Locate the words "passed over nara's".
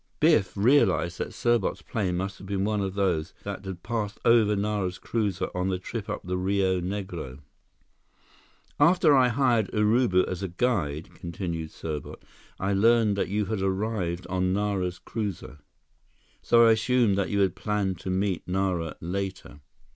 3.83-4.97